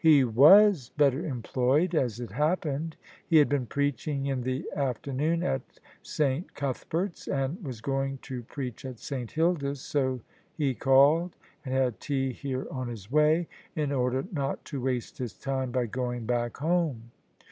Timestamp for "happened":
2.31-2.95